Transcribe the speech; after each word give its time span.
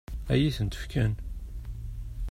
Ad 0.31 0.37
iyi-tent-fken? 0.39 1.13